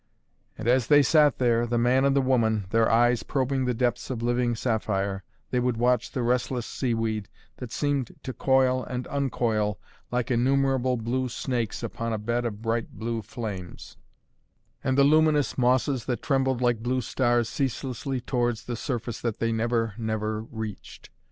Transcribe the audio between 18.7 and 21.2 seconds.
surface that they never, never reached.